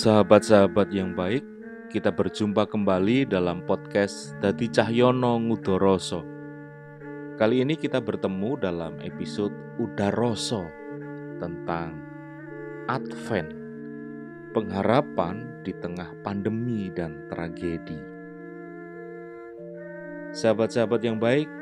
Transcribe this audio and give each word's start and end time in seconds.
Sahabat-sahabat 0.00 0.96
yang 0.96 1.12
baik, 1.12 1.44
kita 1.92 2.08
berjumpa 2.08 2.64
kembali 2.72 3.28
dalam 3.28 3.60
podcast 3.68 4.32
Dadi 4.40 4.64
Cahyono 4.72 5.36
Ngudoroso. 5.36 6.24
Kali 7.36 7.60
ini 7.60 7.76
kita 7.76 8.00
bertemu 8.00 8.56
dalam 8.56 8.96
episode 9.04 9.52
Udaroso 9.76 10.64
tentang 11.36 12.00
Advent, 12.88 13.52
pengharapan 14.56 15.44
di 15.68 15.76
tengah 15.76 16.16
pandemi 16.24 16.88
dan 16.96 17.20
tragedi. 17.28 18.00
Sahabat-sahabat 20.32 21.04
yang 21.04 21.20
baik, 21.20 21.52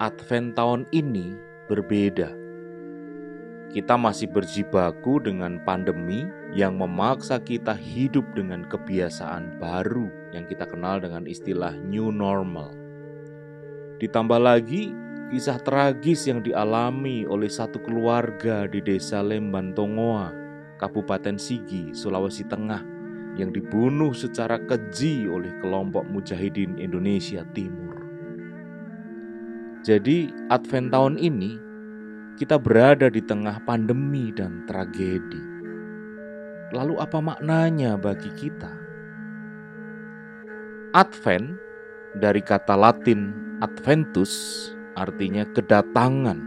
Advent 0.00 0.56
tahun 0.56 0.88
ini 0.88 1.36
berbeda 1.68 2.32
kita 3.72 3.96
masih 3.96 4.28
berjibaku 4.28 5.16
dengan 5.16 5.56
pandemi 5.64 6.28
yang 6.52 6.76
memaksa 6.76 7.40
kita 7.40 7.72
hidup 7.72 8.28
dengan 8.36 8.68
kebiasaan 8.68 9.56
baru 9.56 10.12
yang 10.36 10.44
kita 10.44 10.68
kenal 10.68 11.00
dengan 11.00 11.24
istilah 11.24 11.72
new 11.88 12.12
normal. 12.12 12.76
Ditambah 13.96 14.36
lagi 14.36 14.92
kisah 15.32 15.56
tragis 15.64 16.28
yang 16.28 16.44
dialami 16.44 17.24
oleh 17.24 17.48
satu 17.48 17.80
keluarga 17.80 18.68
di 18.68 18.84
desa 18.84 19.24
Lemban 19.24 19.72
Tongoa, 19.72 20.28
Kabupaten 20.76 21.40
Sigi, 21.40 21.96
Sulawesi 21.96 22.44
Tengah 22.44 22.84
yang 23.40 23.56
dibunuh 23.56 24.12
secara 24.12 24.60
keji 24.60 25.24
oleh 25.24 25.48
kelompok 25.64 26.04
mujahidin 26.12 26.76
Indonesia 26.76 27.48
Timur. 27.56 27.96
Jadi, 29.80 30.28
Advent 30.52 30.92
tahun 30.92 31.16
ini 31.16 31.71
kita 32.42 32.58
berada 32.58 33.06
di 33.06 33.22
tengah 33.22 33.62
pandemi 33.62 34.34
dan 34.34 34.66
tragedi. 34.66 35.38
Lalu, 36.74 36.98
apa 36.98 37.22
maknanya 37.22 37.94
bagi 37.94 38.34
kita? 38.34 38.74
Advent 40.90 41.54
dari 42.18 42.42
kata 42.42 42.74
Latin 42.74 43.30
"adventus" 43.62 44.34
artinya 44.98 45.46
kedatangan. 45.54 46.42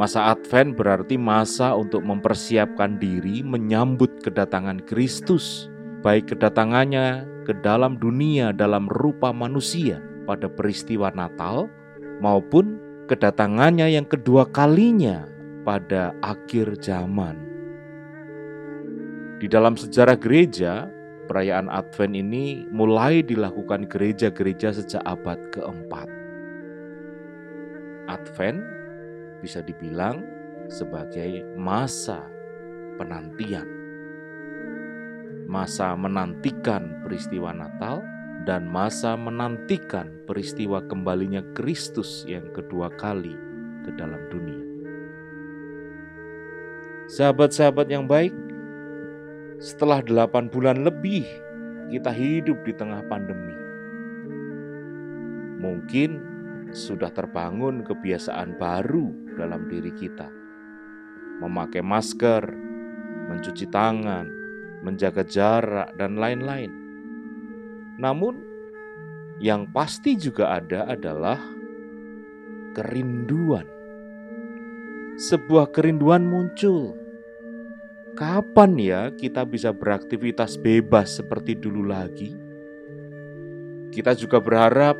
Masa 0.00 0.32
Advent 0.32 0.72
berarti 0.72 1.20
masa 1.20 1.76
untuk 1.76 2.00
mempersiapkan 2.00 2.96
diri 2.96 3.44
menyambut 3.44 4.24
kedatangan 4.24 4.80
Kristus, 4.88 5.68
baik 6.00 6.32
kedatangannya 6.32 7.28
ke 7.44 7.52
dalam 7.60 8.00
dunia 8.00 8.56
dalam 8.56 8.88
rupa 8.88 9.36
manusia 9.36 10.00
pada 10.24 10.48
peristiwa 10.48 11.12
Natal 11.12 11.68
maupun 12.24 12.87
kedatangannya 13.08 13.88
yang 13.88 14.04
kedua 14.04 14.44
kalinya 14.52 15.24
pada 15.64 16.12
akhir 16.20 16.76
zaman. 16.84 17.40
Di 19.40 19.48
dalam 19.48 19.74
sejarah 19.80 20.20
gereja, 20.20 20.86
perayaan 21.30 21.72
Advent 21.72 22.12
ini 22.12 22.68
mulai 22.68 23.24
dilakukan 23.24 23.88
gereja-gereja 23.88 24.76
sejak 24.76 25.00
abad 25.08 25.40
keempat. 25.54 26.08
Advent 28.08 28.60
bisa 29.40 29.64
dibilang 29.64 30.24
sebagai 30.68 31.44
masa 31.56 32.24
penantian. 33.00 33.68
Masa 35.48 35.96
menantikan 35.96 37.00
peristiwa 37.04 37.56
Natal 37.56 38.04
dan 38.48 38.64
masa 38.64 39.12
menantikan 39.12 40.08
peristiwa 40.24 40.80
kembalinya 40.88 41.44
Kristus 41.52 42.24
yang 42.24 42.48
kedua 42.56 42.88
kali 42.96 43.36
ke 43.84 43.92
dalam 43.92 44.24
dunia. 44.32 44.64
Sahabat-sahabat 47.12 47.92
yang 47.92 48.08
baik, 48.08 48.32
setelah 49.60 50.00
delapan 50.00 50.48
bulan 50.48 50.80
lebih 50.80 51.28
kita 51.92 52.08
hidup 52.08 52.56
di 52.64 52.72
tengah 52.72 53.04
pandemi. 53.04 53.52
Mungkin 55.60 56.10
sudah 56.72 57.12
terbangun 57.12 57.84
kebiasaan 57.84 58.56
baru 58.56 59.12
dalam 59.36 59.68
diri 59.68 59.92
kita. 59.92 60.32
Memakai 61.44 61.84
masker, 61.84 62.48
mencuci 63.28 63.68
tangan, 63.68 64.24
menjaga 64.80 65.20
jarak, 65.20 65.92
dan 66.00 66.16
lain-lain. 66.16 66.87
Namun, 67.98 68.38
yang 69.42 69.66
pasti 69.74 70.14
juga 70.14 70.54
ada 70.62 70.86
adalah 70.86 71.38
kerinduan. 72.78 73.66
Sebuah 75.18 75.74
kerinduan 75.74 76.22
muncul. 76.30 76.94
Kapan 78.14 78.78
ya 78.78 79.02
kita 79.14 79.46
bisa 79.46 79.74
beraktivitas 79.74 80.58
bebas 80.58 81.18
seperti 81.18 81.58
dulu 81.58 81.86
lagi? 81.86 82.34
Kita 83.94 84.14
juga 84.14 84.42
berharap 84.42 84.98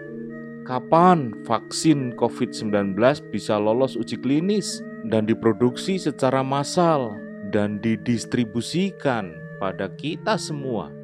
kapan 0.67 1.35
vaksin 1.47 2.15
COVID-19 2.19 2.99
bisa 3.31 3.59
lolos 3.59 3.95
uji 3.95 4.19
klinis 4.19 4.83
dan 5.07 5.27
diproduksi 5.27 5.99
secara 5.99 6.43
massal 6.43 7.15
dan 7.55 7.79
didistribusikan 7.83 9.35
pada 9.59 9.91
kita 9.99 10.39
semua 10.39 10.98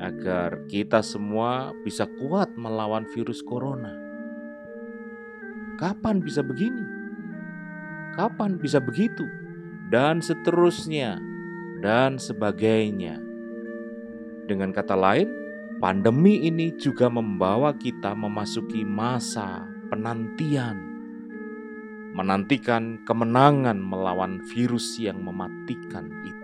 agar 0.00 0.64
kita 0.64 1.04
semua 1.04 1.76
bisa 1.84 2.08
kuat 2.18 2.48
melawan 2.56 3.04
virus 3.12 3.44
corona. 3.44 3.92
Kapan 5.76 6.24
bisa 6.24 6.40
begini? 6.40 6.84
Kapan 8.16 8.56
bisa 8.56 8.80
begitu? 8.80 9.28
Dan 9.92 10.24
seterusnya, 10.24 11.20
dan 11.84 12.16
sebagainya. 12.16 13.20
Dengan 14.48 14.72
kata 14.72 14.96
lain, 14.96 15.28
pandemi 15.78 16.48
ini 16.48 16.72
juga 16.76 17.08
membawa 17.08 17.76
kita 17.76 18.16
memasuki 18.16 18.84
masa 18.84 19.68
penantian, 19.88 20.76
menantikan 22.16 23.00
kemenangan 23.08 23.80
melawan 23.80 24.44
virus 24.52 25.00
yang 25.00 25.20
mematikan 25.24 26.08
itu. 26.24 26.39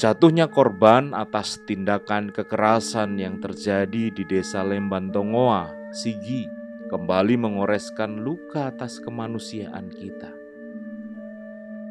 Jatuhnya 0.00 0.48
korban 0.48 1.12
atas 1.12 1.60
tindakan 1.68 2.32
kekerasan 2.32 3.20
yang 3.20 3.36
terjadi 3.36 4.08
di 4.08 4.24
desa 4.24 4.64
Lemban 4.64 5.12
Tongoa, 5.12 5.76
Sigi, 5.92 6.48
kembali 6.88 7.36
mengoreskan 7.36 8.24
luka 8.24 8.72
atas 8.72 8.96
kemanusiaan 8.96 9.92
kita. 9.92 10.32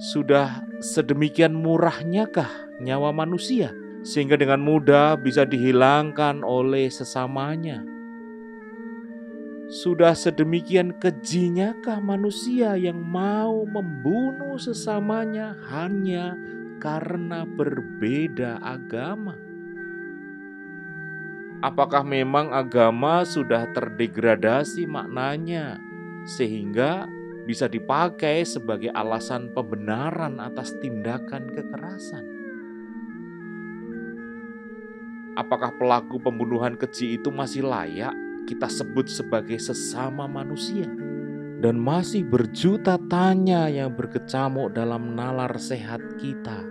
Sudah 0.02 0.66
sedemikian 0.82 1.54
murahnyakah 1.54 2.82
nyawa 2.82 3.14
manusia 3.14 3.78
sehingga 4.02 4.42
dengan 4.42 4.66
mudah 4.66 5.14
bisa 5.14 5.46
dihilangkan 5.46 6.42
oleh 6.42 6.90
sesamanya? 6.90 7.86
Sudah 9.70 10.18
sedemikian 10.18 10.98
kejinyakah 10.98 12.02
manusia 12.02 12.74
yang 12.74 13.06
mau 13.06 13.70
membunuh 13.70 14.58
sesamanya 14.58 15.54
hanya 15.70 16.34
karena 16.80 17.44
berbeda 17.44 18.64
agama. 18.64 19.36
Apakah 21.60 22.08
memang 22.08 22.56
agama 22.56 23.28
sudah 23.28 23.68
terdegradasi 23.76 24.88
maknanya 24.88 25.76
sehingga 26.24 27.12
bisa 27.44 27.68
dipakai 27.68 28.48
sebagai 28.48 28.96
alasan 28.96 29.52
pembenaran 29.52 30.40
atas 30.40 30.72
tindakan 30.80 31.52
kekerasan? 31.52 32.26
Apakah 35.36 35.76
pelaku 35.76 36.16
pembunuhan 36.24 36.80
keji 36.80 37.20
itu 37.20 37.28
masih 37.28 37.68
layak 37.68 38.16
kita 38.48 38.72
sebut 38.72 39.12
sebagai 39.12 39.60
sesama 39.60 40.32
manusia? 40.32 40.88
dan 41.60 41.76
masih 41.76 42.24
berjuta 42.24 42.96
tanya 43.12 43.68
yang 43.68 43.92
berkecamuk 43.92 44.72
dalam 44.72 45.12
nalar 45.12 45.52
sehat 45.60 46.00
kita 46.16 46.69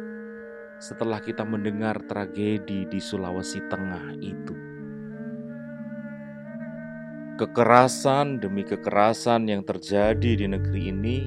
setelah 0.79 1.19
kita 1.19 1.43
mendengar 1.43 1.99
tragedi 2.07 2.87
di 2.87 2.99
Sulawesi 3.03 3.59
Tengah 3.67 4.15
itu. 4.23 4.55
Kekerasan 7.39 8.43
demi 8.43 8.67
kekerasan 8.67 9.47
yang 9.47 9.63
terjadi 9.63 10.43
di 10.43 10.47
negeri 10.51 10.91
ini 10.91 11.19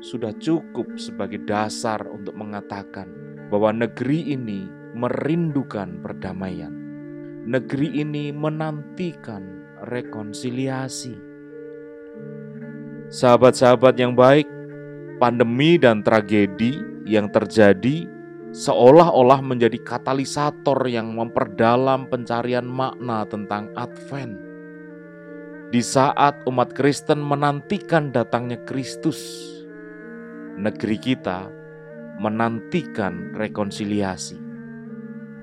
sudah 0.00 0.32
cukup 0.40 0.96
sebagai 0.96 1.44
dasar 1.44 2.08
untuk 2.08 2.32
mengatakan 2.32 3.04
bahwa 3.52 3.84
negeri 3.84 4.32
ini 4.32 4.64
merindukan 4.96 6.00
perdamaian. 6.00 6.72
Negeri 7.44 8.00
ini 8.00 8.32
menantikan 8.32 9.44
rekonsiliasi 9.84 11.20
Sahabat-sahabat 13.12 14.00
yang 14.00 14.16
baik, 14.16 14.48
pandemi 15.20 15.76
dan 15.76 16.00
tragedi 16.00 16.80
yang 17.04 17.28
terjadi 17.28 18.08
seolah-olah 18.52 19.42
menjadi 19.42 19.80
katalisator 19.82 20.78
yang 20.86 21.14
memperdalam 21.16 22.06
pencarian 22.06 22.66
makna 22.66 23.26
tentang 23.26 23.72
Advent. 23.74 24.38
Di 25.74 25.82
saat 25.82 26.46
umat 26.46 26.70
Kristen 26.78 27.18
menantikan 27.18 28.14
datangnya 28.14 28.62
Kristus, 28.68 29.18
negeri 30.54 30.98
kita 31.00 31.50
menantikan 32.22 33.34
rekonsiliasi. 33.34 34.38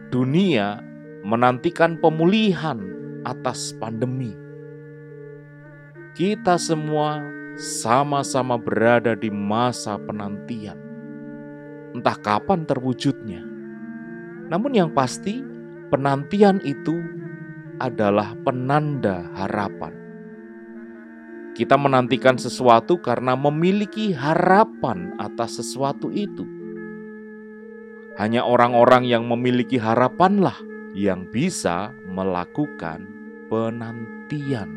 Dunia 0.10 0.80
menantikan 1.26 1.98
pemulihan 1.98 2.80
atas 3.24 3.76
pandemi. 3.76 4.32
Kita 6.14 6.62
semua 6.62 7.24
sama-sama 7.58 8.58
berada 8.58 9.18
di 9.18 9.34
masa 9.34 9.98
penantian. 9.98 10.93
Entah 11.94 12.18
kapan 12.18 12.66
terwujudnya. 12.66 13.46
Namun 14.50 14.74
yang 14.74 14.90
pasti, 14.92 15.46
penantian 15.94 16.58
itu 16.66 16.98
adalah 17.78 18.34
penanda 18.42 19.30
harapan. 19.38 19.94
Kita 21.54 21.78
menantikan 21.78 22.34
sesuatu 22.34 22.98
karena 22.98 23.38
memiliki 23.38 24.10
harapan 24.10 25.14
atas 25.22 25.62
sesuatu 25.62 26.10
itu. 26.10 26.50
Hanya 28.18 28.42
orang-orang 28.42 29.06
yang 29.06 29.30
memiliki 29.30 29.78
harapanlah 29.78 30.58
yang 30.98 31.30
bisa 31.30 31.94
melakukan 32.10 33.06
penantian. 33.54 34.70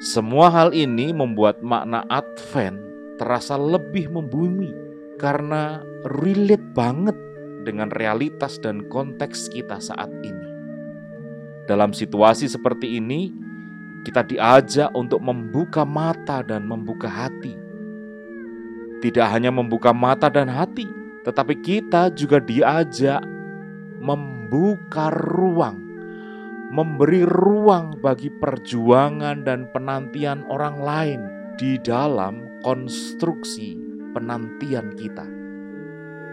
Semua 0.00 0.48
hal 0.48 0.72
ini 0.72 1.12
membuat 1.12 1.60
makna 1.60 2.04
Advent 2.08 2.80
terasa 3.20 3.60
lebih 3.60 4.08
membumi 4.08 4.81
karena 5.22 5.78
relate 6.18 6.66
banget 6.74 7.14
dengan 7.62 7.94
realitas 7.94 8.58
dan 8.58 8.90
konteks 8.90 9.46
kita 9.54 9.78
saat 9.78 10.10
ini. 10.26 10.48
Dalam 11.70 11.94
situasi 11.94 12.50
seperti 12.50 12.98
ini, 12.98 13.30
kita 14.02 14.26
diajak 14.26 14.90
untuk 14.98 15.22
membuka 15.22 15.86
mata 15.86 16.42
dan 16.42 16.66
membuka 16.66 17.06
hati. 17.06 17.54
Tidak 18.98 19.26
hanya 19.30 19.54
membuka 19.54 19.94
mata 19.94 20.26
dan 20.26 20.50
hati, 20.50 20.90
tetapi 21.22 21.54
kita 21.62 22.10
juga 22.10 22.42
diajak 22.42 23.22
membuka 24.02 25.14
ruang 25.14 25.78
memberi 26.72 27.28
ruang 27.28 28.00
bagi 28.00 28.32
perjuangan 28.32 29.44
dan 29.44 29.68
penantian 29.76 30.40
orang 30.48 30.80
lain 30.80 31.20
di 31.60 31.76
dalam 31.76 32.48
konstruksi 32.64 33.81
penantian 34.12 34.94
kita. 34.96 35.26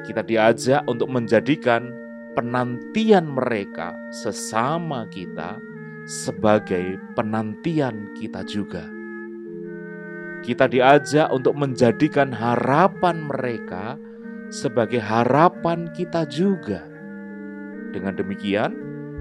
Kita 0.07 0.23
diajak 0.23 0.87
untuk 0.87 1.11
menjadikan 1.11 1.91
penantian 2.37 3.27
mereka 3.35 3.91
sesama 4.13 5.03
kita 5.11 5.59
sebagai 6.07 6.95
penantian 7.19 8.15
kita 8.15 8.45
juga. 8.47 8.87
Kita 10.39 10.71
diajak 10.71 11.27
untuk 11.35 11.51
menjadikan 11.59 12.31
harapan 12.31 13.27
mereka 13.27 13.99
sebagai 14.47 15.03
harapan 15.03 15.91
kita 15.91 16.23
juga. 16.31 16.79
Dengan 17.91 18.15
demikian, 18.15 18.71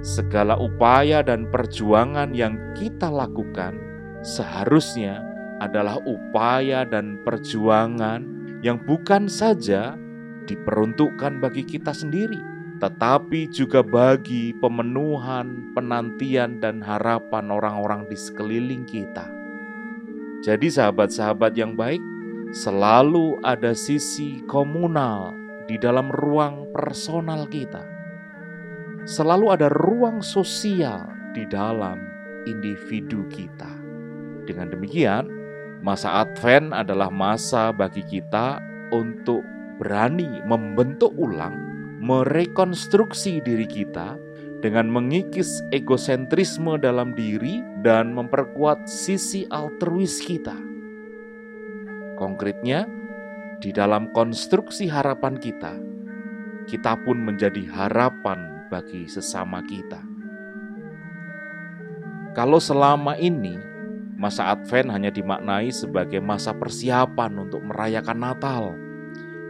segala 0.00 0.54
upaya 0.54 1.26
dan 1.26 1.50
perjuangan 1.50 2.30
yang 2.38 2.54
kita 2.78 3.10
lakukan 3.10 3.74
seharusnya 4.22 5.18
adalah 5.58 5.98
upaya 6.06 6.86
dan 6.86 7.18
perjuangan 7.26 8.37
yang 8.64 8.80
bukan 8.82 9.30
saja 9.30 9.94
diperuntukkan 10.48 11.38
bagi 11.38 11.62
kita 11.62 11.92
sendiri, 11.92 12.40
tetapi 12.82 13.50
juga 13.52 13.84
bagi 13.84 14.56
pemenuhan, 14.56 15.74
penantian, 15.76 16.58
dan 16.58 16.80
harapan 16.80 17.52
orang-orang 17.52 18.08
di 18.08 18.16
sekeliling 18.16 18.88
kita. 18.88 19.28
Jadi, 20.42 20.70
sahabat-sahabat 20.70 21.52
yang 21.58 21.74
baik, 21.74 22.00
selalu 22.54 23.36
ada 23.42 23.74
sisi 23.74 24.40
komunal 24.46 25.34
di 25.66 25.76
dalam 25.76 26.08
ruang 26.08 26.70
personal 26.72 27.44
kita 27.50 27.98
selalu 29.08 29.56
ada 29.56 29.72
ruang 29.72 30.20
sosial 30.20 31.08
di 31.32 31.48
dalam 31.48 31.96
individu 32.44 33.24
kita. 33.32 33.72
Dengan 34.44 34.68
demikian, 34.68 35.24
masa 35.80 36.26
Advent 36.26 36.74
adalah 36.74 37.08
masa 37.08 37.70
bagi 37.70 38.02
kita 38.02 38.58
untuk 38.90 39.42
berani 39.78 40.42
membentuk 40.44 41.14
ulang, 41.14 41.54
merekonstruksi 42.02 43.38
diri 43.42 43.66
kita 43.66 44.18
dengan 44.58 44.90
mengikis 44.90 45.62
egosentrisme 45.70 46.74
dalam 46.82 47.14
diri 47.14 47.62
dan 47.86 48.10
memperkuat 48.10 48.90
sisi 48.90 49.46
altruis 49.54 50.18
kita. 50.18 50.54
Konkretnya, 52.18 52.90
di 53.62 53.70
dalam 53.70 54.10
konstruksi 54.10 54.90
harapan 54.90 55.38
kita, 55.38 55.74
kita 56.66 56.98
pun 57.06 57.22
menjadi 57.22 57.62
harapan 57.70 58.66
bagi 58.66 59.06
sesama 59.06 59.62
kita. 59.62 60.02
Kalau 62.34 62.58
selama 62.58 63.14
ini 63.18 63.58
masa 64.18 64.50
Advent 64.50 64.90
hanya 64.90 65.14
dimaknai 65.14 65.70
sebagai 65.70 66.18
masa 66.18 66.50
persiapan 66.50 67.38
untuk 67.38 67.62
merayakan 67.62 68.18
Natal, 68.18 68.74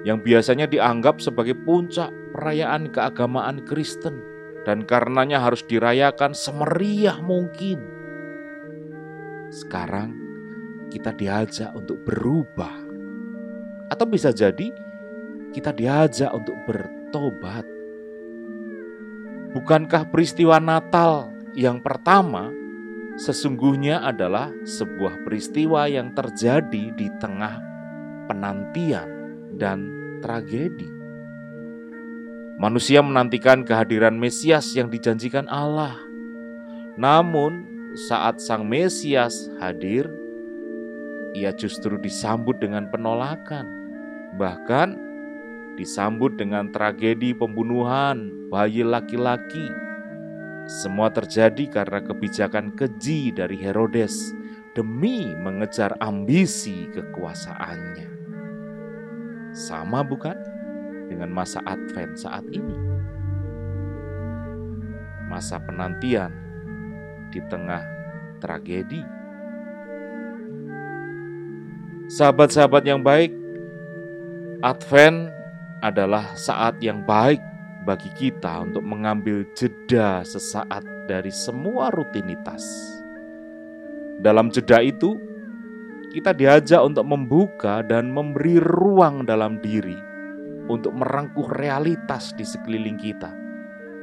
yang 0.05 0.21
biasanya 0.21 0.69
dianggap 0.69 1.25
sebagai 1.25 1.57
puncak 1.57 2.13
perayaan 2.37 2.93
keagamaan 2.93 3.65
Kristen, 3.65 4.21
dan 4.69 4.85
karenanya 4.85 5.41
harus 5.41 5.65
dirayakan 5.65 6.37
semeriah 6.37 7.17
mungkin 7.25 7.81
sekarang 9.49 10.13
kita 10.93 11.17
diajak 11.17 11.73
untuk 11.73 12.05
berubah, 12.05 12.77
atau 13.89 14.05
bisa 14.05 14.29
jadi 14.29 14.69
kita 15.57 15.73
diajak 15.73 16.29
untuk 16.37 16.57
bertobat. 16.69 17.65
Bukankah 19.57 20.13
peristiwa 20.13 20.61
Natal 20.61 21.33
yang 21.57 21.81
pertama 21.81 22.53
sesungguhnya 23.19 24.01
adalah 24.07 24.55
sebuah 24.63 25.27
peristiwa 25.27 25.91
yang 25.91 26.15
terjadi 26.15 26.95
di 26.95 27.11
tengah 27.19 27.59
penantian 28.31 29.11
dan 29.59 29.91
tragedi? 30.23 30.87
Manusia 32.59 33.03
menantikan 33.03 33.63
kehadiran 33.63 34.19
Mesias 34.19 34.75
yang 34.75 34.91
dijanjikan 34.91 35.47
Allah. 35.47 35.95
Namun, 36.99 37.67
saat 37.95 38.43
Sang 38.43 38.67
Mesias 38.67 39.47
hadir, 39.63 40.11
ia 41.39 41.55
justru 41.55 41.95
disambut 42.03 42.59
dengan 42.59 42.91
penolakan, 42.91 43.67
bahkan 44.35 44.99
disambut 45.79 46.35
dengan 46.35 46.75
tragedi 46.75 47.31
pembunuhan 47.31 48.51
bayi 48.51 48.83
laki-laki. 48.83 49.88
Semua 50.69 51.09
terjadi 51.09 51.65
karena 51.73 52.05
kebijakan 52.05 52.77
keji 52.77 53.33
dari 53.33 53.57
Herodes 53.57 54.37
demi 54.77 55.33
mengejar 55.33 55.97
ambisi 55.97 56.85
kekuasaannya. 56.93 58.11
Sama, 59.57 60.05
bukan 60.05 60.37
dengan 61.09 61.33
masa 61.33 61.65
Advent 61.65 62.21
saat 62.21 62.45
ini? 62.53 62.77
Masa 65.33 65.57
penantian 65.57 66.37
di 67.33 67.41
tengah 67.49 67.81
tragedi. 68.45 69.01
Sahabat-sahabat 72.13 72.85
yang 72.85 73.01
baik, 73.01 73.33
Advent 74.61 75.33
adalah 75.81 76.37
saat 76.37 76.77
yang 76.85 77.09
baik 77.09 77.41
bagi 77.88 78.12
kita 78.12 78.68
untuk 78.68 78.85
mengambil 78.85 79.49
jeda 79.57 80.21
sesaat 80.21 80.85
dari 81.09 81.33
semua 81.33 81.88
rutinitas. 81.88 82.61
Dalam 84.21 84.52
jeda 84.52 84.85
itu, 84.85 85.16
kita 86.12 86.37
diajak 86.37 86.85
untuk 86.85 87.09
membuka 87.09 87.80
dan 87.80 88.12
memberi 88.12 88.61
ruang 88.61 89.25
dalam 89.25 89.57
diri 89.64 89.97
untuk 90.68 90.92
merangkuh 91.00 91.49
realitas 91.57 92.37
di 92.37 92.45
sekeliling 92.45 93.00
kita 93.00 93.33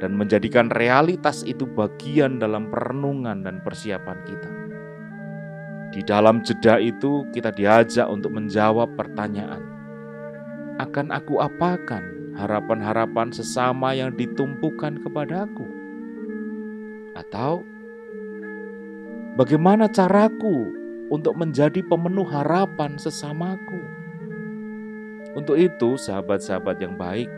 dan 0.02 0.18
menjadikan 0.18 0.66
realitas 0.74 1.46
itu 1.46 1.62
bagian 1.62 2.42
dalam 2.42 2.66
perenungan 2.66 3.46
dan 3.46 3.62
persiapan 3.62 4.18
kita. 4.26 4.50
Di 5.94 6.02
dalam 6.02 6.42
jeda 6.42 6.82
itu, 6.82 7.22
kita 7.30 7.54
diajak 7.54 8.10
untuk 8.10 8.34
menjawab 8.34 8.98
pertanyaan: 8.98 9.62
akan 10.82 11.14
aku 11.14 11.38
apakan 11.38 12.25
harapan-harapan 12.36 13.32
sesama 13.32 13.96
yang 13.96 14.12
ditumpukan 14.12 15.00
kepadaku? 15.00 15.66
Atau 17.16 17.64
bagaimana 19.40 19.88
caraku 19.88 20.70
untuk 21.08 21.34
menjadi 21.34 21.80
pemenuh 21.82 22.28
harapan 22.28 23.00
sesamaku? 23.00 23.80
Untuk 25.36 25.60
itu, 25.60 26.00
sahabat-sahabat 26.00 26.80
yang 26.80 26.96
baik, 26.96 27.28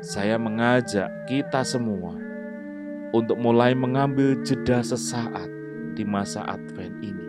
saya 0.00 0.40
mengajak 0.40 1.12
kita 1.28 1.60
semua 1.60 2.16
untuk 3.12 3.36
mulai 3.36 3.76
mengambil 3.76 4.40
jeda 4.40 4.80
sesaat 4.80 5.46
di 5.92 6.02
masa 6.02 6.40
Advent 6.48 6.96
ini. 7.04 7.28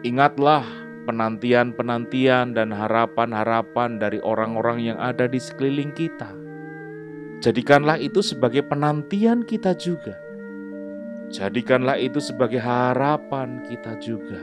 Ingatlah 0.00 0.64
penantian-penantian 1.10 2.54
dan 2.54 2.70
harapan-harapan 2.70 3.98
dari 3.98 4.22
orang-orang 4.22 4.94
yang 4.94 4.98
ada 5.02 5.26
di 5.26 5.42
sekeliling 5.42 5.90
kita. 5.90 6.30
Jadikanlah 7.42 7.98
itu 7.98 8.22
sebagai 8.22 8.62
penantian 8.62 9.42
kita 9.42 9.74
juga. 9.74 10.14
Jadikanlah 11.34 11.98
itu 11.98 12.22
sebagai 12.22 12.62
harapan 12.62 13.58
kita 13.66 13.98
juga. 13.98 14.38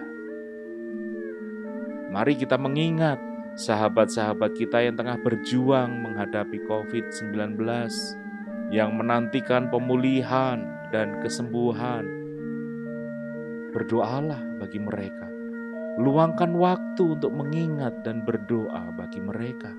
Mari 2.11 2.35
kita 2.35 2.59
mengingat 2.59 3.19
sahabat-sahabat 3.55 4.51
kita 4.59 4.83
yang 4.83 4.99
tengah 4.99 5.15
berjuang 5.23 6.03
menghadapi 6.03 6.59
COVID-19, 6.67 7.55
yang 8.75 8.91
menantikan 8.95 9.71
pemulihan 9.71 10.67
dan 10.91 11.19
kesembuhan. 11.23 12.03
Berdoalah 13.71 14.41
bagi 14.57 14.79
mereka 14.79 15.26
Luangkan 15.97 16.53
waktu 16.53 17.17
untuk 17.17 17.33
mengingat 17.33 18.05
dan 18.05 18.21
berdoa 18.21 18.93
bagi 18.93 19.17
mereka. 19.17 19.73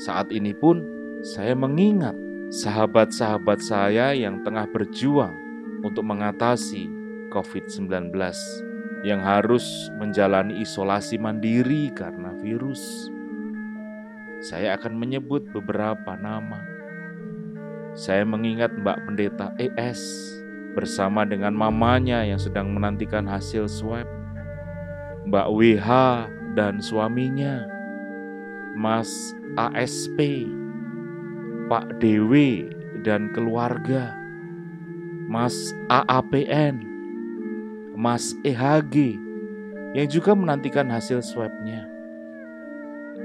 Saat 0.00 0.32
ini 0.32 0.56
pun 0.56 0.80
saya 1.20 1.52
mengingat 1.52 2.16
sahabat-sahabat 2.48 3.60
saya 3.60 4.16
yang 4.16 4.40
tengah 4.40 4.64
berjuang 4.72 5.36
untuk 5.84 6.00
mengatasi 6.08 6.88
COVID-19 7.28 8.08
yang 9.04 9.20
harus 9.20 9.92
menjalani 10.00 10.64
isolasi 10.64 11.20
mandiri 11.20 11.92
karena 11.92 12.32
virus. 12.40 13.12
Saya 14.40 14.80
akan 14.80 14.96
menyebut 14.96 15.44
beberapa 15.52 16.16
nama. 16.16 16.64
Saya 17.92 18.24
mengingat 18.24 18.72
Mbak 18.80 18.98
Pendeta 19.12 19.52
ES 19.60 20.00
bersama 20.72 21.28
dengan 21.28 21.52
mamanya 21.52 22.24
yang 22.24 22.40
sedang 22.40 22.72
menantikan 22.72 23.28
hasil 23.28 23.68
swab 23.68 24.23
Mbak 25.24 25.48
WH 25.56 25.90
dan 26.52 26.84
suaminya, 26.84 27.64
Mas 28.76 29.32
ASP, 29.56 30.48
Pak 31.72 31.96
Dewi 31.96 32.68
dan 33.00 33.32
keluarga, 33.32 34.12
Mas 35.24 35.72
AAPN, 35.88 36.84
Mas 37.96 38.36
EHG 38.44 39.16
yang 39.96 40.08
juga 40.10 40.36
menantikan 40.36 40.90
hasil 40.92 41.24
swabnya. 41.24 41.88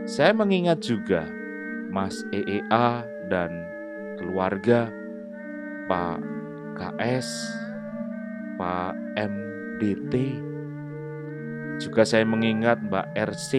Saya 0.07 0.31
mengingat 0.31 0.79
juga 0.85 1.27
Mas 1.91 2.23
EEA 2.31 3.03
dan 3.27 3.51
keluarga, 4.21 4.87
Pak 5.89 6.21
KS, 6.79 7.27
Pak 8.55 8.95
MDT, 9.17 10.13
juga 11.79 12.03
saya 12.03 12.27
mengingat 12.27 12.83
Mbak 12.83 13.07
RC 13.15 13.51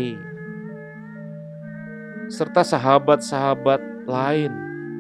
serta 2.31 2.63
sahabat-sahabat 2.63 4.07
lain 4.07 4.53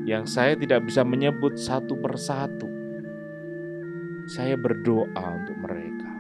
yang 0.09 0.27
saya 0.27 0.59
tidak 0.59 0.83
bisa 0.89 1.07
menyebut 1.07 1.55
satu 1.55 1.95
persatu. 1.95 2.67
Saya 4.27 4.59
berdoa 4.59 5.23
untuk 5.39 5.57
mereka. 5.61 6.11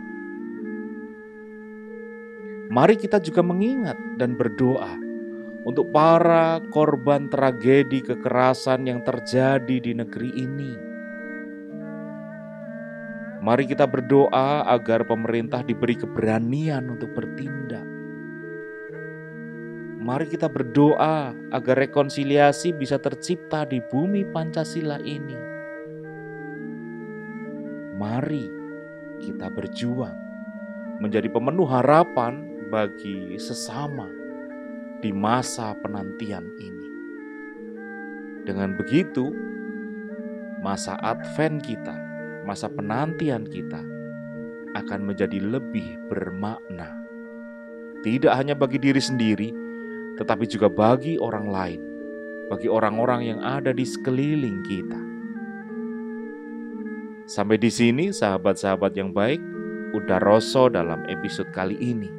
Mari 2.71 2.95
kita 2.95 3.19
juga 3.19 3.42
mengingat 3.42 3.99
dan 4.14 4.38
berdoa 4.38 4.95
untuk 5.66 5.90
para 5.90 6.62
korban 6.71 7.26
tragedi 7.26 7.99
kekerasan 8.07 8.87
yang 8.87 9.02
terjadi 9.02 9.76
di 9.83 9.92
negeri 9.99 10.30
ini 10.38 10.89
Mari 13.40 13.64
kita 13.64 13.88
berdoa 13.88 14.68
agar 14.68 15.09
pemerintah 15.09 15.64
diberi 15.64 15.97
keberanian 15.97 16.92
untuk 16.92 17.16
bertindak. 17.16 17.88
Mari 20.00 20.28
kita 20.28 20.49
berdoa 20.49 21.32
agar 21.52 21.76
rekonsiliasi 21.88 22.76
bisa 22.76 23.00
tercipta 23.00 23.64
di 23.64 23.80
bumi 23.80 24.28
Pancasila 24.28 25.00
ini. 25.00 25.37
Mari 27.97 28.44
kita 29.25 29.52
berjuang 29.52 30.16
menjadi 31.00 31.28
pemenuh 31.32 31.68
harapan 31.68 32.44
bagi 32.68 33.40
sesama 33.40 34.09
di 35.00 35.12
masa 35.16 35.76
penantian 35.80 36.44
ini. 36.61 36.88
Dengan 38.44 38.76
begitu, 38.76 39.32
masa 40.64 40.97
Advent 41.00 41.61
kita 41.61 42.00
masa 42.44 42.68
penantian 42.70 43.44
kita 43.47 43.82
akan 44.75 45.00
menjadi 45.06 45.38
lebih 45.42 45.99
bermakna. 46.09 46.94
Tidak 48.00 48.32
hanya 48.32 48.56
bagi 48.56 48.80
diri 48.80 49.02
sendiri, 49.02 49.52
tetapi 50.16 50.49
juga 50.49 50.73
bagi 50.73 51.20
orang 51.20 51.47
lain, 51.50 51.80
bagi 52.49 52.68
orang-orang 52.70 53.35
yang 53.35 53.40
ada 53.44 53.75
di 53.75 53.85
sekeliling 53.85 54.64
kita. 54.64 55.00
Sampai 57.30 57.61
di 57.61 57.70
sini, 57.70 58.11
sahabat-sahabat 58.11 58.97
yang 58.99 59.14
baik, 59.14 59.38
udah 59.94 60.18
rosso 60.23 60.66
dalam 60.66 61.04
episode 61.06 61.50
kali 61.54 61.78
ini. 61.78 62.11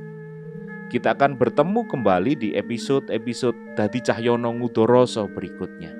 Kita 0.91 1.15
akan 1.15 1.39
bertemu 1.39 1.87
kembali 1.87 2.35
di 2.35 2.49
episode-episode 2.51 3.79
Dadi 3.79 4.03
Cahyono 4.03 4.51
Ngudoroso 4.51 5.23
berikutnya. 5.31 5.91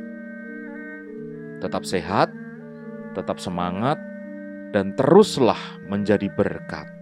Tetap 1.63 1.88
sehat, 1.88 2.28
tetap 3.16 3.40
semangat, 3.40 4.00
dan 4.72 4.96
teruslah 4.96 5.60
menjadi 5.88 6.32
berkat. 6.32 7.00